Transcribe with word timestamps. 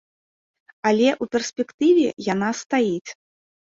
Але 0.91 1.09
ў 1.11 1.25
перспектыве 1.37 2.07
яна 2.33 2.49
стаіць. 2.65 3.11